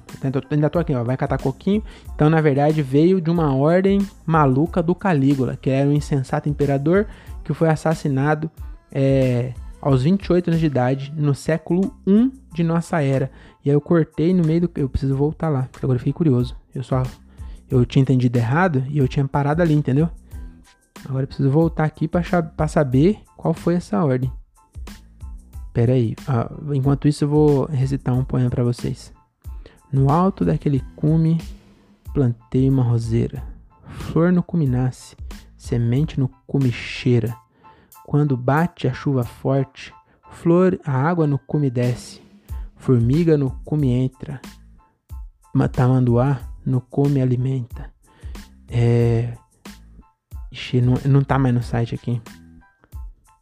[0.51, 1.83] ainda tô aqui, ó, vai catar coquinho.
[2.14, 7.07] Então, na verdade, veio de uma ordem maluca do Calígula, que era um insensato imperador
[7.42, 8.51] que foi assassinado
[8.92, 13.33] é, aos 28 anos de idade, no século 1 de nossa era.
[13.64, 14.71] E aí eu cortei no meio do.
[14.77, 16.57] Eu preciso voltar lá, porque agora eu fiquei curioso.
[16.73, 17.03] Eu só.
[17.68, 20.09] Eu tinha entendido errado e eu tinha parado ali, entendeu?
[21.05, 24.31] Agora eu preciso voltar aqui para saber qual foi essa ordem.
[25.73, 29.12] Pera aí, ah, enquanto isso eu vou recitar um poema para vocês.
[29.90, 31.40] No alto daquele cume
[32.12, 33.42] plantei uma roseira,
[33.88, 35.16] flor no cume nasce,
[35.57, 37.35] semente no cume cheira.
[38.12, 39.90] Quando bate a chuva forte,
[40.33, 42.20] flor, a água no cume desce,
[42.77, 44.38] formiga no cume entra,
[45.72, 47.90] tamanduá no cume alimenta.
[48.68, 49.33] É,
[50.51, 52.20] ixi, não, não tá mais no site aqui.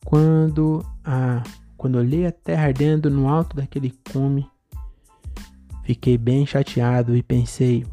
[0.04, 1.42] Quando a
[1.76, 4.48] quando olhei a terra ardendo no alto daquele cume,
[5.82, 7.84] fiquei bem chateado e pensei: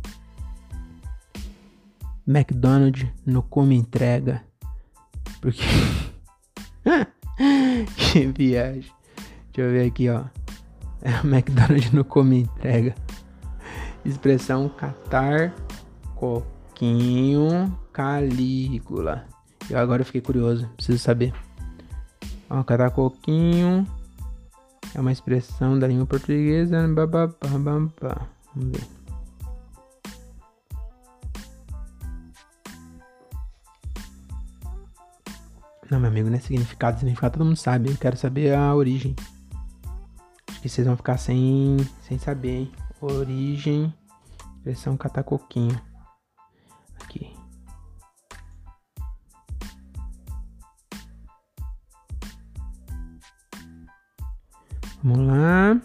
[2.27, 4.43] McDonald's no cume entrega.
[5.41, 5.63] Porque.
[7.95, 8.91] que viagem.
[9.53, 10.23] Deixa eu ver aqui, ó.
[11.01, 12.95] É o McDonald's no come entrega.
[14.05, 15.53] Expressão catar
[16.15, 19.25] coquinho calígula.
[19.69, 21.33] Eu agora fiquei curioso, preciso saber.
[22.49, 23.85] Ó, catacoquinho
[24.95, 26.87] é uma expressão da língua portuguesa.
[26.87, 27.27] Bababá,
[28.55, 28.96] Vamos ver.
[35.89, 36.99] Não, meu amigo, não é significado.
[36.99, 37.89] Significado todo mundo sabe.
[37.89, 39.15] Eu quero saber a origem.
[40.49, 42.71] Acho que vocês vão ficar sem, sem saber, hein?
[43.01, 43.93] Origem,
[44.57, 45.79] expressão catacoquinho.
[55.07, 55.81] Vamos lá.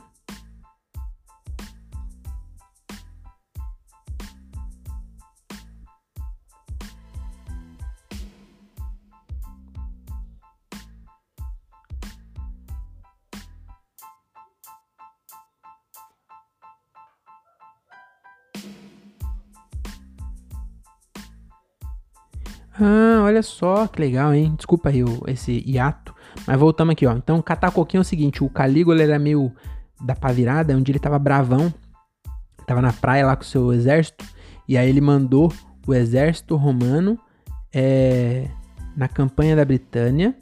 [22.81, 24.55] Ah, olha só que legal, hein?
[24.57, 26.15] Desculpa aí esse hiato.
[26.47, 27.13] Mas voltamos aqui, ó.
[27.13, 29.53] Então, catar é o seguinte: o Calígula era meio
[30.01, 31.73] da pá virada, onde ele tava bravão,
[32.67, 34.25] tava na praia lá com o seu exército,
[34.67, 35.53] e aí ele mandou
[35.87, 37.19] o exército romano
[37.73, 38.49] é,
[38.97, 40.35] na campanha da Britânia,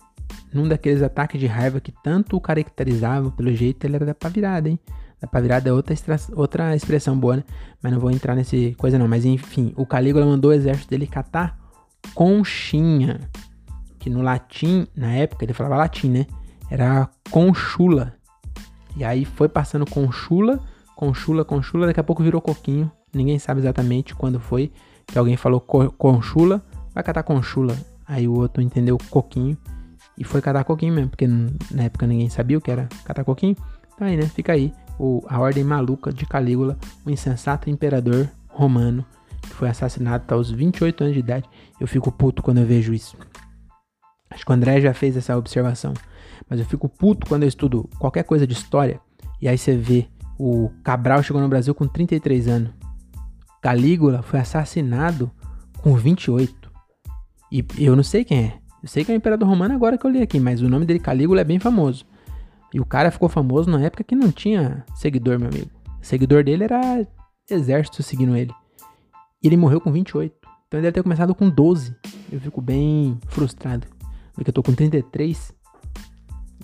[0.52, 4.28] num daqueles ataques de raiva que tanto o caracterizavam, pelo jeito ele era da pá
[4.28, 4.78] virada, hein?
[5.20, 5.94] Da pá virada é outra,
[6.34, 7.44] outra expressão boa, né?
[7.82, 9.06] Mas não vou entrar nesse coisa não.
[9.06, 11.59] Mas enfim, o Calígula mandou o exército dele catar
[12.14, 13.20] conchinha
[13.98, 16.26] que no latim, na época, ele falava latim, né?
[16.70, 18.14] Era conchula.
[18.96, 20.58] E aí foi passando conchula,
[20.96, 22.90] conchula, conchula, daqui a pouco virou coquinho.
[23.12, 24.72] Ninguém sabe exatamente quando foi
[25.06, 27.76] que alguém falou conchula, vai catar conchula.
[28.06, 29.56] Aí o outro entendeu coquinho
[30.16, 33.56] e foi catar coquinho mesmo, porque na época ninguém sabia o que era catar coquinho.
[33.94, 34.26] Então aí, né?
[34.26, 39.04] Fica aí o, a ordem maluca de Calígula, o insensato imperador romano
[39.40, 41.48] que foi assassinado aos 28 anos de idade.
[41.78, 43.16] Eu fico puto quando eu vejo isso.
[44.30, 45.92] Acho que o André já fez essa observação.
[46.48, 49.00] Mas eu fico puto quando eu estudo qualquer coisa de história.
[49.40, 52.70] E aí você vê o Cabral chegou no Brasil com 33 anos.
[53.60, 55.30] Calígula foi assassinado
[55.82, 56.70] com 28.
[57.52, 58.58] E eu não sei quem é.
[58.82, 60.86] Eu sei que é o Imperador Romano agora que eu li aqui, mas o nome
[60.86, 62.06] dele Calígula é bem famoso.
[62.72, 65.70] E o cara ficou famoso na época que não tinha seguidor, meu amigo.
[66.00, 67.06] O seguidor dele era
[67.50, 68.54] exército seguindo ele.
[69.42, 70.34] E ele morreu com 28.
[70.66, 71.94] Então ele deve ter começado com 12.
[72.30, 73.86] Eu fico bem frustrado
[74.34, 75.52] porque eu tô com 33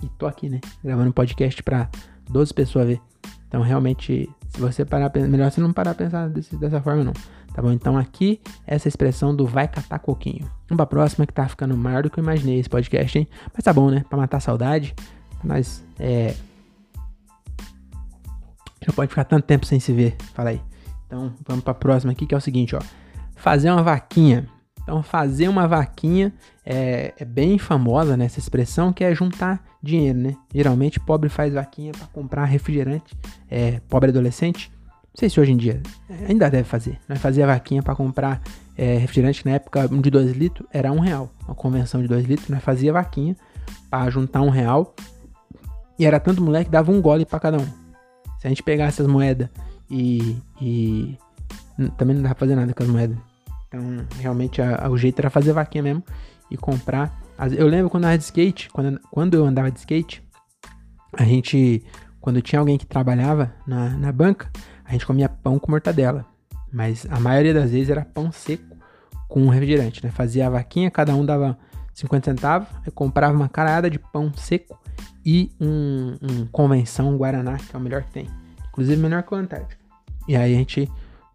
[0.01, 0.59] e tô aqui, né?
[0.83, 1.89] Gravando podcast pra
[2.29, 3.01] 12 pessoas ver.
[3.47, 7.13] Então, realmente, se você parar, melhor você não parar a pensar desse, dessa forma, não.
[7.53, 7.71] Tá bom?
[7.71, 10.49] Então, aqui, essa expressão do vai catar coquinho.
[10.67, 13.27] Vamos pra próxima, que tá ficando maior do que eu imaginei esse podcast, hein?
[13.53, 14.03] Mas tá bom, né?
[14.09, 14.95] Pra matar a saudade,
[15.39, 16.35] pra nós, é...
[18.87, 20.15] Não pode ficar tanto tempo sem se ver.
[20.33, 20.61] Fala aí.
[21.07, 22.81] Então, vamos pra próxima aqui, que é o seguinte, ó.
[23.35, 24.47] Fazer uma vaquinha.
[24.83, 26.33] Então, fazer uma vaquinha
[26.65, 30.35] é, é bem famosa nessa expressão, que é juntar dinheiro, né?
[30.53, 33.17] Geralmente, pobre faz vaquinha para comprar refrigerante.
[33.49, 34.71] É, pobre adolescente.
[35.17, 35.81] Não sei se hoje em dia
[36.29, 36.99] ainda deve fazer.
[37.09, 38.41] Nós fazia vaquinha para comprar
[38.77, 41.31] é, refrigerante, na época um de 2 litros era um real.
[41.45, 43.35] Uma convenção de 2 litros, nós fazia vaquinha
[43.89, 44.95] para juntar um real.
[45.97, 47.65] E era tanto moleque que dava um gole para cada um.
[48.39, 49.49] Se a gente pegasse as moedas
[49.89, 51.17] e, e
[51.97, 53.17] também não dava pra fazer nada com as moedas.
[53.67, 53.81] Então,
[54.19, 56.03] realmente, a, a, o jeito era fazer vaquinha mesmo
[56.49, 57.19] e comprar.
[57.37, 60.23] As, eu lembro quando eu andava de skate, quando, quando eu andava de skate,
[61.13, 61.83] a gente,
[62.19, 64.49] quando tinha alguém que trabalhava na, na banca,
[64.83, 66.25] a gente comia pão com mortadela.
[66.71, 68.75] Mas a maioria das vezes era pão seco
[69.27, 70.11] com refrigerante, né?
[70.11, 71.57] Fazia a vaquinha, cada um dava
[71.93, 74.79] 50 centavos, eu comprava uma carada de pão seco
[75.25, 78.27] e um, um convenção Guaraná, que é o melhor que tem.
[78.77, 79.75] Inclusive melhor que.
[80.27, 80.87] E aí a gente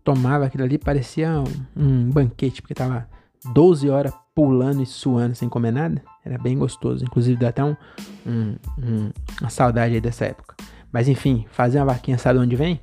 [0.04, 1.44] tomava aquilo ali, parecia um,
[1.76, 3.08] um banquete, porque tava
[3.52, 6.00] 12 horas pulando e suando sem comer nada.
[6.24, 7.04] Era bem gostoso.
[7.04, 7.76] Inclusive dá até um,
[8.24, 10.54] um, um, uma saudade aí dessa época.
[10.92, 12.80] Mas enfim, fazer uma vaquinha sabe de onde vem?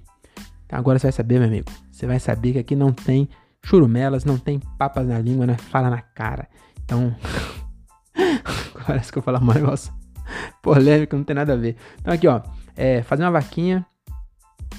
[0.65, 1.71] Então agora você vai saber, meu amigo.
[1.89, 3.29] Você vai saber que aqui não tem
[3.63, 5.55] churumelas, não tem papas na língua, né?
[5.55, 6.49] Fala na cara.
[6.83, 7.15] Então.
[8.85, 9.93] Parece que eu falar um negócio
[10.61, 11.77] polêmico, não tem nada a ver.
[12.01, 12.41] Então aqui, ó.
[12.75, 13.85] É, fazer uma vaquinha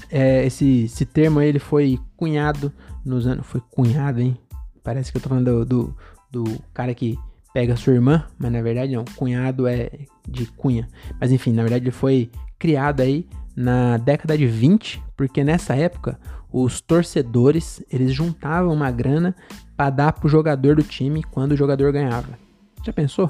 [0.09, 2.71] é, esse, esse termo aí, ele foi cunhado
[3.05, 3.45] nos anos.
[3.45, 4.37] Foi cunhado, hein?
[4.83, 5.95] Parece que eu tô falando do,
[6.31, 7.17] do, do cara que
[7.53, 9.05] pega sua irmã, mas na verdade não.
[9.15, 9.89] Cunhado é
[10.27, 10.87] de cunha.
[11.19, 16.19] Mas enfim, na verdade ele foi criado aí na década de 20, porque nessa época
[16.51, 19.35] os torcedores eles juntavam uma grana
[19.75, 22.37] para dar pro jogador do time quando o jogador ganhava.
[22.83, 23.29] Já pensou?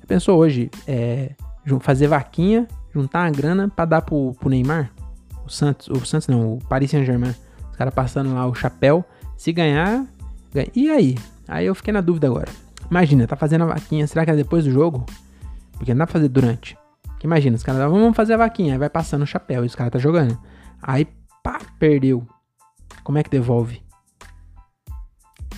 [0.00, 1.32] Já pensou hoje é,
[1.80, 4.92] fazer vaquinha, juntar uma grana para dar pro, pro Neymar?
[5.44, 7.34] O Santos, o Santos não, o Paris Saint-Germain,
[7.70, 9.04] os caras passando lá o chapéu,
[9.36, 10.06] se ganhar,
[10.52, 10.68] ganha.
[10.74, 11.18] e aí?
[11.48, 12.50] Aí eu fiquei na dúvida agora.
[12.90, 15.04] Imagina, tá fazendo a vaquinha, será que é depois do jogo?
[15.72, 16.76] Porque não dá pra fazer durante.
[17.02, 19.74] Porque imagina, os caras vamos fazer a vaquinha, aí vai passando o chapéu e os
[19.74, 20.38] caras tá jogando.
[20.80, 21.06] Aí,
[21.42, 22.26] pá, perdeu.
[23.02, 23.82] Como é que devolve?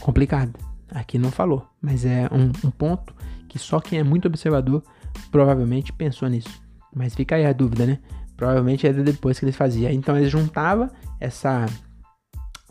[0.01, 0.59] Complicado.
[0.91, 3.15] Aqui não falou, mas é um, um ponto
[3.49, 4.83] que só quem é muito observador
[5.31, 6.63] provavelmente pensou nisso.
[6.95, 7.99] Mas fica aí a dúvida, né?
[8.45, 9.91] Provavelmente era depois que eles faziam.
[9.91, 11.65] Então eles juntavam essa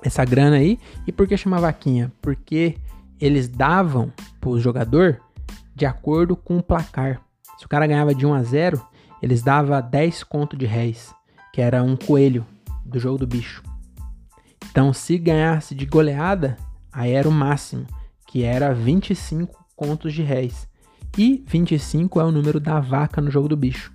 [0.03, 0.77] essa grana aí.
[1.07, 2.11] E por que chama vaquinha?
[2.21, 2.77] Porque
[3.19, 5.19] eles davam pro jogador
[5.73, 7.21] de acordo com o placar.
[7.57, 8.87] Se o cara ganhava de 1 a 0,
[9.19, 11.11] eles davam 10 conto de réis,
[11.51, 12.45] que era um coelho
[12.85, 13.63] do jogo do bicho.
[14.69, 16.55] Então, se ganhasse de goleada,
[16.91, 17.87] aí era o máximo,
[18.27, 20.67] que era 25 contos de réis.
[21.17, 23.92] E 25 é o número da vaca no jogo do bicho.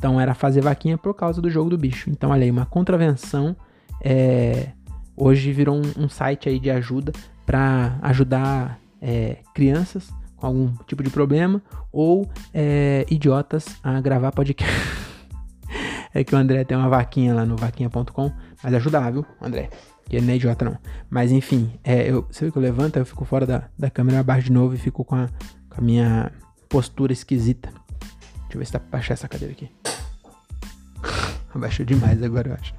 [0.00, 2.08] Então era fazer vaquinha por causa do jogo do bicho.
[2.08, 3.54] Então, olha aí, uma contravenção
[4.02, 4.68] é,
[5.14, 7.12] hoje virou um, um, site aí de ajuda
[7.44, 14.74] para ajudar é, crianças com algum tipo de problema ou é, idiotas a gravar podcast.
[16.14, 18.32] é que o André tem uma vaquinha lá no vaquinha.com,
[18.64, 19.68] mas ajuda lá, viu, André?
[20.08, 20.78] Que ele não é idiota, não.
[21.10, 24.20] Mas enfim, é, eu, você vê que eu levanto, eu fico fora da, da câmera,
[24.20, 25.28] abaixo de novo e fico com a,
[25.68, 26.32] com a minha
[26.70, 27.68] postura esquisita.
[28.50, 29.70] Deixa eu ver se dá pra baixar essa cadeira aqui.
[31.54, 32.74] Abaixou demais agora, eu acho.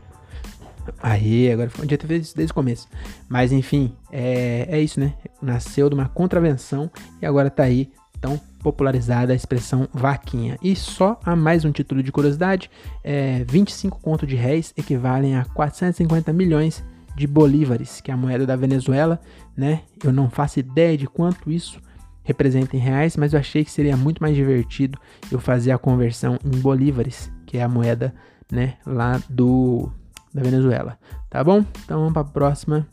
[1.02, 2.88] Aí, agora foi um dia isso desde o começo.
[3.30, 5.14] Mas enfim, é, é isso, né?
[5.42, 6.90] Nasceu de uma contravenção
[7.22, 10.58] e agora tá aí tão popularizada a expressão vaquinha.
[10.62, 12.70] E só a mais um título de curiosidade:
[13.04, 16.84] é, 25 contos de réis equivalem a 450 milhões
[17.16, 19.20] de bolívares, que é a moeda da Venezuela,
[19.56, 19.82] né?
[20.04, 21.80] Eu não faço ideia de quanto isso
[22.24, 24.98] representa em reais, mas eu achei que seria muito mais divertido
[25.32, 28.14] eu fazer a conversão em bolívares, que é a moeda,
[28.52, 29.90] né, lá do
[30.34, 30.98] da Venezuela.
[31.30, 31.66] Tá bom?
[31.84, 32.88] Então vamos para a próxima.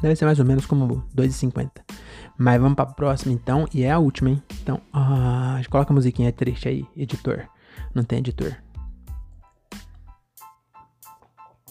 [0.00, 1.70] Deve ser mais ou menos como 2,50.
[2.36, 4.42] Mas vamos para a próxima então, e é a última, hein?
[4.60, 7.48] Então, ah, coloca a musiquinha triste aí, editor.
[7.94, 8.56] Não tem editor.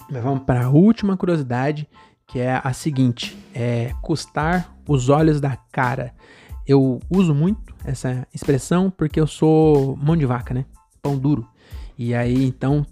[0.09, 1.87] Mas vamos para a última curiosidade,
[2.25, 6.13] que é a seguinte: é custar os olhos da cara
[6.65, 10.65] eu uso muito essa expressão porque eu sou mão de vaca, né?
[11.01, 11.47] Pão duro.
[11.97, 12.86] E aí, então,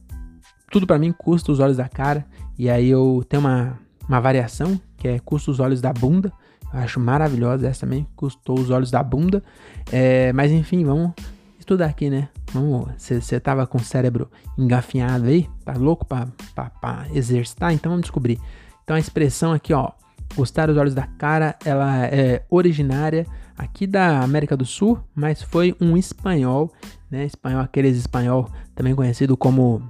[0.71, 2.25] tudo para mim custa os olhos da cara.
[2.57, 6.31] E aí eu tenho uma, uma variação que é custa os olhos da bunda.
[6.73, 8.07] Eu acho maravilhosa essa também.
[8.15, 9.43] Custou os olhos da bunda.
[9.91, 11.11] É, mas enfim, vamos
[11.59, 12.29] estudar aqui, né?
[12.53, 12.87] Vamos.
[12.97, 15.49] Você tava com o cérebro engafinhado aí?
[15.65, 17.73] Tá louco pra, pra, pra exercitar?
[17.73, 18.39] Então vamos descobrir.
[18.83, 19.91] Então a expressão aqui, ó.
[20.35, 25.75] Custar os olhos da cara, ela é originária aqui da América do Sul, mas foi
[25.79, 26.71] um espanhol,
[27.11, 27.25] né?
[27.25, 29.81] Espanhol, aqueles espanhol também conhecido como.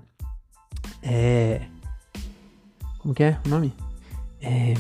[1.02, 1.62] É.
[3.00, 3.74] Como que é o nome?
[4.42, 4.74] É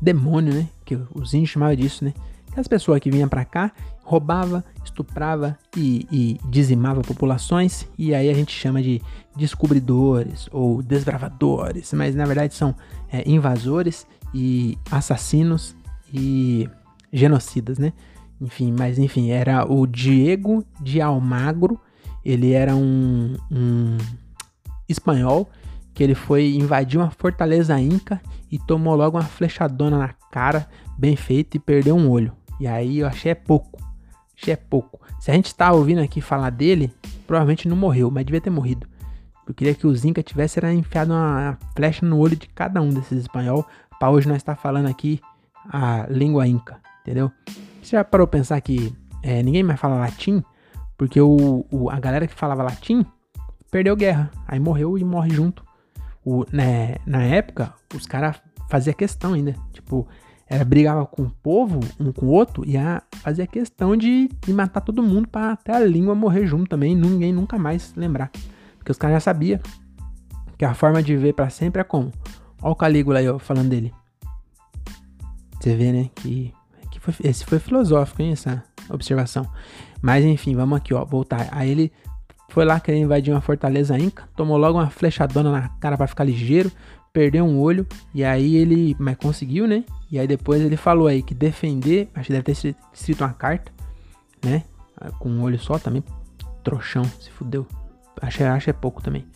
[0.00, 0.68] demônio, né?
[0.84, 2.12] Que os índios chamavam disso, né?
[2.48, 3.72] Aquelas pessoas que vinham para cá,
[4.02, 9.02] roubava, estuprava e, e, dizimava populações, e aí a gente chama de
[9.36, 12.74] descobridores ou desbravadores, mas na verdade são
[13.12, 15.76] é, invasores e assassinos
[16.12, 16.68] e
[17.12, 17.92] genocidas, né?
[18.40, 21.80] Enfim, mas enfim, era o Diego de Almagro,
[22.24, 23.96] ele era um, um
[24.88, 25.48] espanhol
[25.94, 28.20] que ele foi invadir uma fortaleza inca
[28.52, 30.68] e tomou logo uma flechadona na cara,
[30.98, 32.32] bem feita, e perdeu um olho.
[32.60, 33.80] E aí eu achei é pouco.
[34.36, 35.00] Achei é pouco.
[35.18, 36.92] Se a gente tá ouvindo aqui falar dele,
[37.26, 38.86] provavelmente não morreu, mas devia ter morrido.
[39.46, 43.20] Eu queria que os Inca tivessem enfiado uma flecha no olho de cada um desses
[43.20, 43.64] espanhol,
[43.98, 45.20] para hoje nós estar tá falando aqui
[45.68, 47.30] a língua Inca, entendeu?
[47.86, 50.42] Você já parou pensar que é, ninguém mais fala latim?
[50.98, 53.06] Porque o, o, a galera que falava latim
[53.70, 55.64] perdeu guerra, aí morreu e morre junto
[56.24, 59.54] o, né, na época, os caras faziam questão ainda.
[59.72, 60.08] Tipo,
[60.48, 64.52] era, brigava com o povo, um com o outro, e a, fazia questão de, de
[64.52, 68.32] matar todo mundo para até a língua morrer junto também, ninguém nunca mais lembrar.
[68.78, 69.60] Porque os caras já sabiam
[70.58, 72.10] que a forma de ver para sempre é como.
[72.60, 73.94] Olha o Calígula aí, ó, falando dele.
[75.60, 76.52] Você vê, né, que
[77.12, 79.46] foi, esse foi filosófico, hein, essa observação.
[80.00, 81.48] Mas enfim, vamos aqui, ó, voltar.
[81.52, 81.92] Aí ele
[82.48, 86.24] foi lá querer invadir uma fortaleza inca, tomou logo uma flechadona na cara para ficar
[86.24, 86.70] ligeiro,
[87.12, 89.84] perdeu um olho e aí ele, mas conseguiu, né?
[90.10, 93.72] E aí depois ele falou aí que defender, acho que deve ter escrito uma carta,
[94.44, 94.64] né?
[95.18, 96.02] Com um olho só também,
[96.62, 97.66] trouxão, se fudeu.
[98.20, 99.26] Acho, acho é pouco também.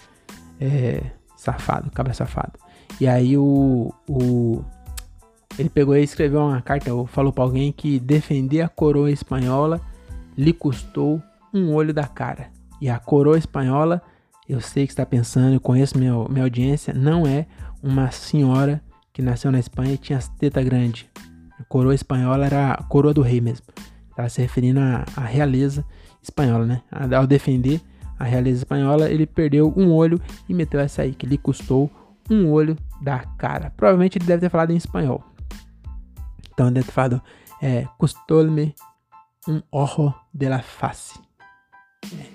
[0.60, 1.02] É,
[1.36, 2.52] safado, cabra safado.
[3.00, 4.64] E aí o, o
[5.60, 9.78] ele pegou e escreveu uma carta, ou falou para alguém que defender a coroa espanhola
[10.36, 12.48] lhe custou um olho da cara.
[12.80, 14.00] E a coroa espanhola,
[14.48, 17.46] eu sei que está pensando, eu conheço minha, minha audiência, não é
[17.82, 18.80] uma senhora
[19.12, 21.06] que nasceu na Espanha e tinha as tetas grandes.
[21.58, 23.66] A coroa espanhola era a coroa do rei mesmo.
[24.08, 25.84] Estava se referindo à, à realeza
[26.22, 26.82] espanhola, né?
[26.90, 27.82] Ao defender
[28.18, 30.18] a realeza espanhola, ele perdeu um olho
[30.48, 31.90] e meteu essa aí, que lhe custou
[32.30, 33.72] um olho da cara.
[33.76, 35.22] Provavelmente ele deve ter falado em espanhol.
[36.60, 37.22] Então deve ter falado,
[37.62, 38.74] é, custou-me
[39.48, 41.18] um ojo de la face.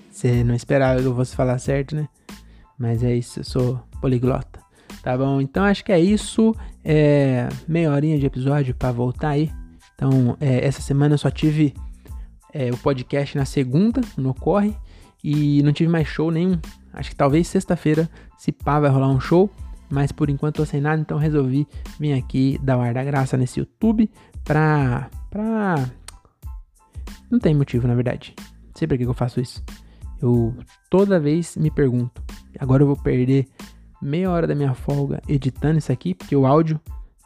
[0.09, 2.09] Você não esperava que eu fosse falar certo, né?
[2.75, 4.59] Mas é isso, eu sou poliglota.
[5.03, 5.39] Tá bom?
[5.39, 6.55] Então acho que é isso.
[6.83, 9.51] É meia horinha de episódio para voltar aí.
[9.93, 11.75] Então, é, essa semana eu só tive
[12.51, 14.75] é, o podcast na segunda, no Corre.
[15.23, 16.59] E não tive mais show nenhum.
[16.91, 18.09] Acho que talvez sexta-feira,
[18.39, 19.51] se pá, vai rolar um show.
[19.89, 21.67] Mas por enquanto tô sem nada, então resolvi
[21.99, 24.09] vir aqui dar o ar da graça nesse YouTube
[24.43, 25.09] pra.
[25.29, 25.89] pra.
[27.29, 28.33] Não tem motivo, na verdade.
[28.73, 29.63] Sei pra que eu faço isso.
[30.21, 30.55] Eu
[30.89, 32.23] toda vez me pergunto,
[32.59, 33.47] agora eu vou perder
[34.01, 36.79] meia hora da minha folga editando isso aqui, porque o áudio,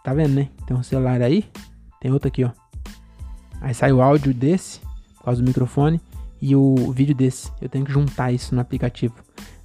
[0.04, 0.50] tá vendo, né?
[0.66, 1.46] Tem um celular aí,
[2.00, 2.52] tem outro aqui, ó.
[3.62, 4.80] Aí sai o áudio desse,
[5.18, 6.02] por causa do microfone,
[6.42, 7.52] e o vídeo desse.
[7.62, 9.16] Eu tenho que juntar isso no aplicativo.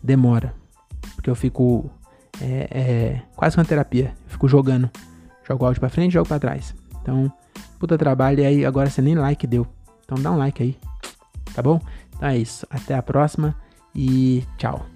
[0.03, 0.55] Demora,
[1.15, 1.91] porque eu fico
[2.41, 4.15] é, é, quase uma terapia.
[4.25, 4.91] Eu fico jogando.
[5.47, 6.75] Jogo áudio pra frente, jogo pra trás.
[7.01, 7.31] Então,
[7.79, 8.41] puta trabalho.
[8.41, 9.67] E aí, agora você nem like deu.
[10.05, 10.77] Então dá um like aí.
[11.55, 11.81] Tá bom?
[12.17, 12.67] Então é isso.
[12.71, 13.55] Até a próxima
[13.95, 14.94] e tchau.